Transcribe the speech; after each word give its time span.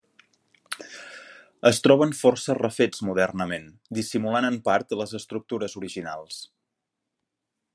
Es 1.69 1.79
troben 1.87 2.13
força 2.19 2.55
refets 2.59 3.03
modernament, 3.09 3.67
dissimulant 3.99 4.49
en 4.49 4.57
part 4.71 4.97
les 5.03 5.13
estructures 5.21 5.77
originals. 5.83 6.41